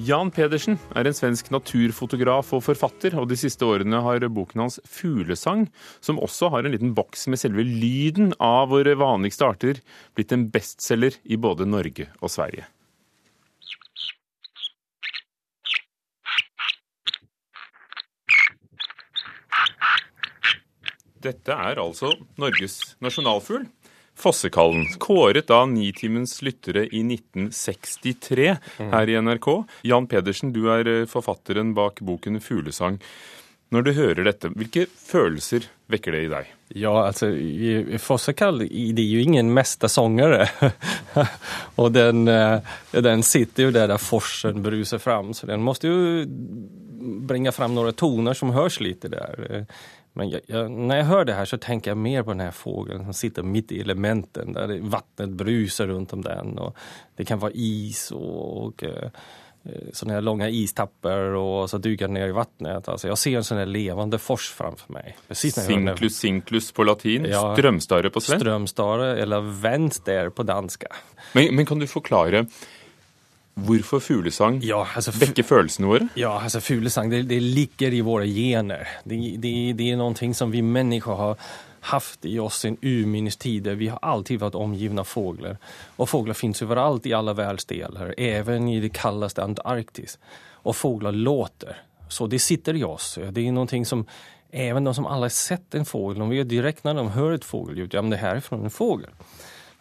[0.00, 4.78] Jan Pedersen er en svensk naturfotograf og forfatter, og de siste årene har boken hans
[4.86, 5.66] 'Fuglesang',
[6.00, 9.80] som også har en liten boks med selve lyden av våre vanligste arter,
[10.14, 12.64] blitt en bestselger i både Norge og Sverige.
[21.20, 23.66] Dette er altså Norges nasjonalfugl.
[24.20, 28.56] Fossekallen, kåret av Nitimens lyttere i 1963
[28.92, 29.48] her i NRK.
[29.82, 33.00] Jan Pedersen, du er eh, forfatteren bak boken 'Fuglesang'.
[33.70, 36.48] Når du hører dette, hvilke følelser vekker det i deg?
[36.74, 37.30] Ja, alltså
[38.02, 40.48] Fossekall, det är ju ingen mästarsångare.
[41.74, 42.58] och den, eh,
[42.90, 45.34] den sitter ju där, där forsen brusar fram.
[45.34, 46.26] Så den måste ju
[47.00, 49.66] bringa fram några toner som hörs lite där.
[50.20, 52.40] Eh, Men jag, jag, när jag hör det här så tänker jag mer på den
[52.40, 54.52] här fågeln som sitter mitt i elementen.
[54.52, 56.58] Där det- vattnet brusar runt om den.
[56.58, 56.76] Och
[57.16, 59.10] det kan vara is och, och eh,
[59.92, 62.88] sådana här långa istappar och så den ner i vattnet.
[62.88, 65.16] Alltså jag ser en sån här levande fors framför mig.
[65.28, 67.56] Precis när Sinklus sinklus på latin, Ja.
[67.56, 68.40] strømstare på svensk.
[68.42, 70.86] Strömstare eller vänster på danska.
[71.32, 72.46] Men, men kan du forklare
[73.54, 76.08] hvorfor fuglesang Ja, alltså, vekker følelsene våre?
[76.14, 78.88] ja, alltså fuglesang, det, det ligger i våra gener.
[79.04, 81.36] Det, det, det är någonting som vi människor har
[81.80, 83.74] haft i oss sedan urminnes tider.
[83.74, 85.56] Vi har alltid varit omgivna av fåglar.
[85.96, 90.18] Och fåglar finns överallt i alla världsdelar, även i det kallaste Antarktis.
[90.62, 91.76] Och fåglar låter.
[92.08, 93.18] Så det sitter i oss.
[93.32, 94.06] Det är någonting som
[94.50, 97.94] även de som aldrig sett en fågel, de vet direkt när de hör ett fågelljud,
[97.94, 99.10] ja men det här är från en fågel.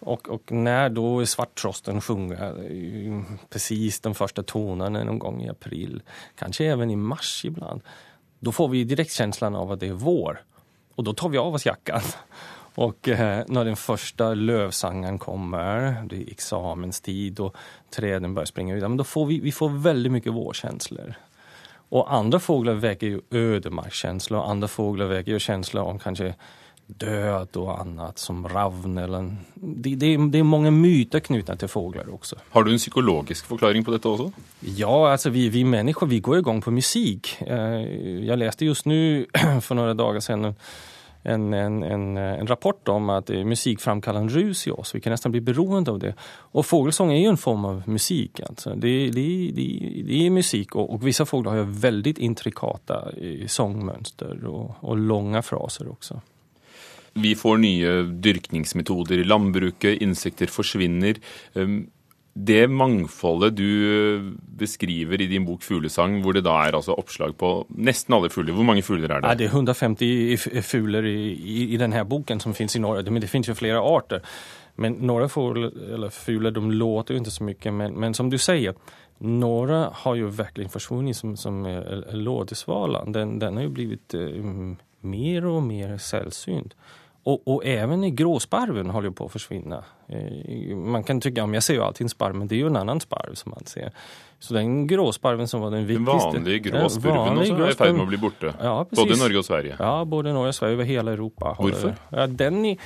[0.10, 6.02] Och, och när då svarttrosten sjunger eh, precis de första tonerna någon gång i april,
[6.36, 7.82] kanske även i mars ibland,
[8.40, 10.42] då får vi direkt känslan av att det är vår.
[10.96, 12.02] Och då tar vi av oss jackan.
[12.76, 17.56] Och eh, när den första lövsangen kommer, det är examenstid och
[17.90, 21.14] träden börjar springa ut, men då får vi, vi får väldigt mycket vårkänslor.
[21.90, 26.36] Och andra fåglar väcker ju ödemarkskänslor, andra fåglar väcker ju känslor om kanske
[26.98, 29.36] död och annat som ravn eller...
[29.54, 32.36] Det, det, är, det är många myter knutna till fåglar också.
[32.50, 34.32] Har du en psykologisk forklaring på dette også?
[34.60, 37.42] Ja, alltså vi, vi människor vi går igång på musik.
[37.42, 37.82] Eh,
[38.26, 39.26] Jag läste just nu
[39.62, 40.56] för några dagar sedan
[41.24, 44.96] en, en, en, en rapport om att musik framkallar en rus i oss.
[44.96, 46.14] Vi kan nästan bli beroende av det.
[46.52, 48.40] Och fågelsång är ju en form av musik.
[48.50, 48.70] Alltså.
[48.76, 53.48] Det, det, det, det är musik och, och vissa fåglar har ju väldigt intrikata eh,
[53.48, 56.22] sångmönster och, och långa fraser också.
[57.14, 61.16] Vi får nye dyrkningsmetoder i landbruket, insekter forsvinner.
[61.56, 61.88] Ehm,
[62.34, 63.70] det mangfoldet du
[64.16, 64.22] eh,
[64.60, 68.54] beskriver i din bok 'Fuglesang', hvor det da er altså oppslag på nesten alle fugler.
[68.54, 69.38] Hvor mange fugler er Ja, det?
[69.38, 73.12] det är 150 fugler i, i, i den här boken som finns i Norge.
[73.12, 74.22] Men det finns ju flera arter.
[74.76, 77.74] Men några fåglar, eller de låter ju inte så mycket.
[77.74, 78.74] Men, men som du säger,
[79.18, 83.12] några har ju verkligen försvunnit som, som eh, lådesvalan.
[83.12, 84.22] Den, den har ju blivit eh,
[85.00, 86.76] mer och mer sällsynt.
[87.30, 89.84] Och, och även i gråsparven håller på att försvinna.
[90.08, 92.68] Eh, man kan tycka, om jag ser ju alltid en sparv, men det är ju
[92.68, 93.92] en annan sparv som man ser.
[94.40, 96.70] Så den gråsparven som var den viktigaste.
[96.74, 98.02] Ja, spurven vanlig også er i grå ferd med spurv.
[98.02, 98.54] å bli borte.
[98.64, 98.86] Ja.
[98.92, 99.76] Både i Norge og Sverige.
[99.80, 101.56] Ja, både Norge och Sverige, över hela Europa.
[101.60, 101.96] Varför?
[102.10, 102.78] Ja, den, är-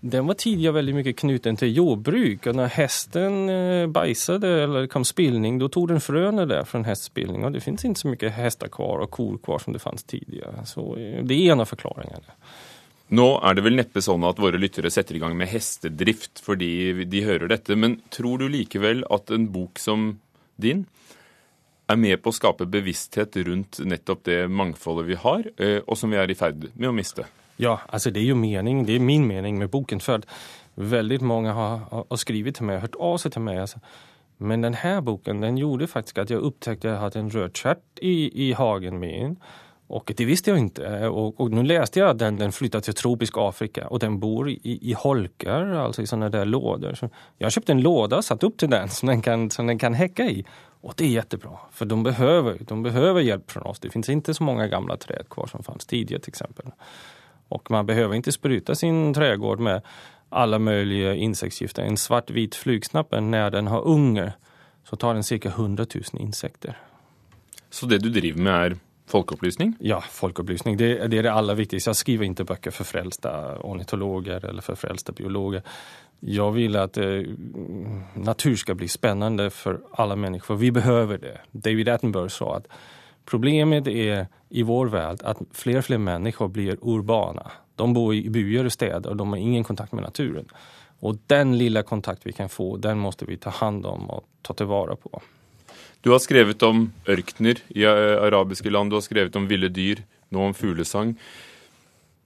[0.00, 5.04] den var tidigare väldigt mycket knuten till jordbruk och när hästen eh, bajsade eller kom
[5.04, 8.68] spillning då tog den fröna där från hästspillning och det finns inte så mycket hästar
[8.68, 10.54] kvar och kor kvar som det fanns tidigare.
[10.64, 12.32] Så eh, det är en av förklaringarna.
[13.12, 17.04] Nå er det vel neppe sånn at våre lyttere setter i gang med hestedrift fordi
[17.04, 20.14] de hører dette, men tror du likevel at en bok som
[20.56, 20.86] din
[21.90, 26.10] er med på å skape bevissthet rundt nettopp det mangfoldet vi har, eh, og som
[26.10, 27.26] vi er i ferd med å miste?
[27.56, 30.26] Ja, alltså det är ju mening, det är min mening med boken för att
[30.74, 33.58] väldigt många har, har, skrivit till mig, hört av sig till mig.
[33.58, 33.80] Alltså.
[34.36, 37.98] Men den här boken, den gjorde faktiskt att jag upptäckte att jag hade en rödstjärt
[38.00, 39.36] i, i hagen min.
[39.94, 41.08] Och det visste jag inte.
[41.08, 44.50] Och, och nu läste jag att den, den flyttar till tropisk Afrika och den bor
[44.50, 46.94] i, i holkar, alltså i sådana där lådor.
[46.94, 49.78] Så jag köpte en låda och satt upp till den som den kan, som den
[49.78, 50.44] kan häcka i.
[50.80, 53.80] Och det är jättebra, för de behöver, de behöver hjälp från oss.
[53.80, 56.66] Det finns inte så många gamla träd kvar som fanns tidigare till exempel.
[57.48, 59.82] Och man behöver inte spruta sin trädgård med
[60.28, 61.82] alla möjliga insektsgifter.
[61.82, 64.32] En svartvit flugsnappe, när den har unger,
[64.84, 66.78] så tar den cirka 100 000 insekter.
[67.70, 69.76] Så det du driver med är Folkupplysning?
[69.80, 71.88] Ja, folkupplysning, det, det är det allra viktigaste.
[71.88, 75.62] Jag skriver inte böcker för frälsta ornitologer eller för frälsta biologer.
[76.20, 77.22] Jag vill att eh,
[78.14, 80.56] natur ska bli spännande för alla människor.
[80.56, 81.40] Vi behöver det.
[81.50, 82.66] David Attenborough sa att
[83.24, 87.50] problemet är i vår värld att fler och fler människor blir urbana.
[87.74, 90.48] De bor i byar och städer och de har ingen kontakt med naturen.
[91.00, 94.54] Och den lilla kontakt vi kan få, den måste vi ta hand om och ta
[94.54, 95.22] tillvara på.
[96.04, 100.02] Du har skrevet om ørkener i eh, arabiske land, du har skrevet om ville dyr,
[100.28, 101.14] nå om fuglesang.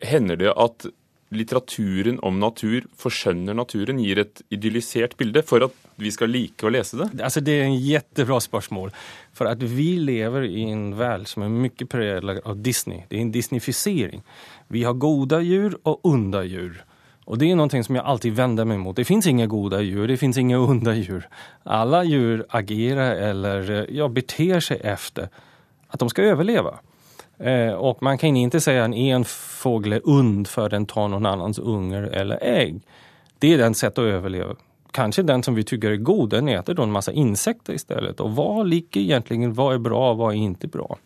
[0.03, 0.89] Hender det at
[1.31, 6.73] litteraturen om natur forskjønner naturen, gir et idyllisert bilde for at vi skal like å
[6.75, 7.09] lese det?
[7.23, 8.91] Alltså det är en jättebra spørsmål.
[9.33, 13.03] För att vi lever i en värld som är mycket präglad av Disney.
[13.09, 14.23] Det är en Disneyficering.
[14.69, 16.85] Vi har goda djur och onda djur.
[17.29, 18.97] Och det är någonting som jag alltid vänder mig mot.
[18.97, 21.29] Det finns inga goda djur, det finns inga onda djur.
[21.63, 25.29] Alla djur agerar eller eh, ja, beter sig efter
[25.89, 26.79] att de ska överleva.
[27.39, 31.27] Eh, och man kan inte säga att en fågel är ond för den tar någon
[31.27, 32.81] annans ungar eller ägg.
[33.39, 34.55] Det är den sätt att överleva.
[34.91, 38.21] Kanske den som vi tycker är god, den äter då en massa insekter istället.
[38.21, 40.97] Och vad ligger egentligen, vad är bra och vad är inte bra?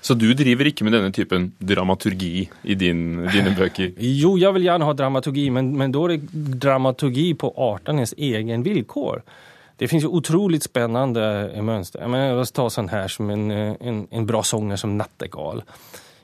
[0.00, 3.92] Så du driver inte med denne typen dramaturgi i din, dina böcker?
[3.98, 8.62] Jo, jag vill gärna ha dramaturgi, men, men då är det dramaturgi på arternas egen
[8.62, 9.22] villkor.
[9.76, 12.00] Det finns ju otroligt spännande eh, mönster.
[12.00, 15.62] Jag menar, låt ta sån här som en, eh, en, en bra sångare som Nattegal.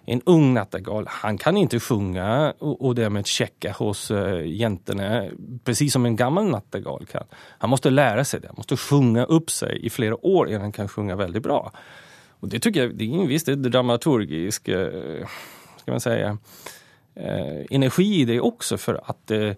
[0.06, 5.24] En ung nattegal, han kan inte sjunga och, och därmed checka hos uh, jäntorna
[5.64, 7.24] precis som en gammal nattegal kan.
[7.58, 10.72] Han måste lära sig det, han måste sjunga upp sig i flera år innan han
[10.72, 11.72] kan sjunga väldigt bra.
[12.44, 15.26] Och det tycker jag, det är en viss dramaturgisk, eh,
[15.76, 16.38] ska man säga,
[17.14, 19.50] eh, energi i det också för att eh,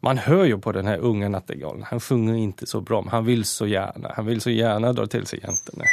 [0.00, 3.24] man hör ju på den här unga nattegalen, han sjunger inte så bra, men han
[3.24, 5.84] vill så gärna, han vill så gärna dra till sig jäntorna.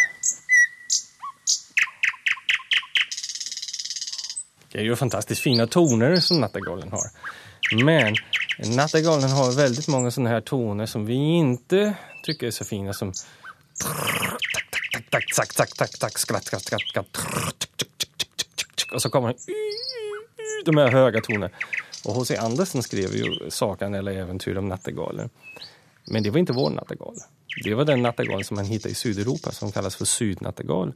[4.71, 7.05] Det är ju fantastiskt fina toner som nattegalen har.
[7.85, 8.13] Men
[8.75, 11.93] nattegalen har väldigt många sådana här toner som vi inte
[12.23, 13.13] tycker är så fina som
[18.93, 19.35] och så kommer
[20.65, 21.49] de här höga tonerna.
[22.05, 22.35] Och H.C.
[22.37, 25.29] Andersen skrev ju Sagan eller äventyr om nattegaler.
[26.07, 27.15] Men det var inte vår nattegal.
[27.63, 30.93] Det var den nattegal som man hittade i Sydeuropa som kallas för sydnattegal.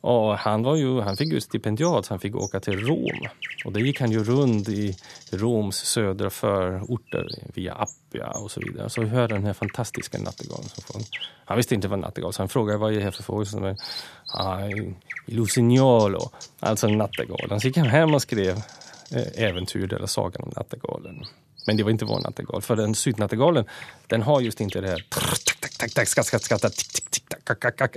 [0.00, 3.28] Och han, var ju, han fick ju stipendiat så han fick åka till Rom.
[3.64, 4.96] Och där gick han ju runt i
[5.30, 8.90] Roms södra förorter via Appia och så vidare.
[8.90, 10.68] Så hörde den här fantastiska nattegalen.
[10.68, 11.02] Som
[11.44, 13.76] han visste inte vad nattegal så han frågade vad är det här för fågel?
[14.34, 14.58] Ah,
[15.26, 16.30] Lucignolo,
[16.60, 17.60] alltså nattegalen.
[17.60, 18.56] Så gick han hem och skrev
[19.10, 21.24] eh, äventyr eller sagan om nattegalen.
[21.66, 23.64] Men det var inte vår nattegal, för den sydnattegalen
[24.06, 25.04] den har just inte det här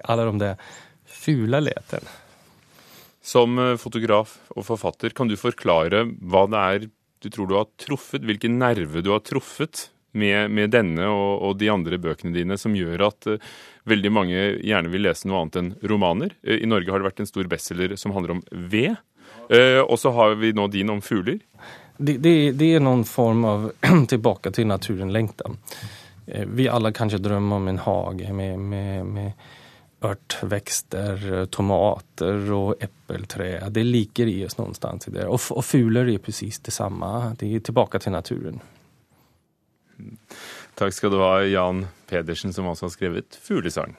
[0.04, 0.58] alla de där
[1.24, 2.12] fula läten.
[3.24, 6.92] Som eh, fotograf og forfatter, kan du forklare hva det er
[7.24, 11.54] du tror du har truffet, hvilken nerve du har truffet med, med denne og, og,
[11.58, 13.54] de andre bøkene dine, som gjør at uh,
[13.90, 16.36] veldig mange gjerne vil lese noe annet enn romaner?
[16.44, 19.00] Uh, I Norge har det vært en stor bestselger som handler om ved.
[19.48, 21.40] Uh, og så har vi nå din om fugler.
[21.98, 23.72] Det, det, det är någon form av
[24.08, 25.58] tillbaka till naturen-längtan.
[26.48, 29.31] Vi alla kanske drömmer om en hage med, med, med
[30.04, 33.72] örtväxter, tomater och äppelträd.
[33.72, 35.28] Det ligger i oss någonstans i det.
[35.28, 37.36] Och, och fuler är precis detsamma.
[37.40, 38.60] Det är tillbaka till naturen.
[40.00, 40.18] Mm.
[40.76, 43.96] Tack ska du ha, Jan Pedersen, som också har skrivit Fuglesang.